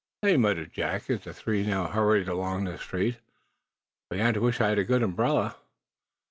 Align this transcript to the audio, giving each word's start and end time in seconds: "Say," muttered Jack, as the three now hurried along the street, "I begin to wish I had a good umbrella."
"Say," 0.25 0.35
muttered 0.35 0.73
Jack, 0.73 1.11
as 1.11 1.25
the 1.25 1.31
three 1.31 1.63
now 1.63 1.85
hurried 1.85 2.27
along 2.27 2.63
the 2.63 2.79
street, 2.79 3.17
"I 4.09 4.15
begin 4.15 4.33
to 4.33 4.41
wish 4.41 4.59
I 4.59 4.69
had 4.69 4.79
a 4.79 4.83
good 4.83 5.03
umbrella." 5.03 5.57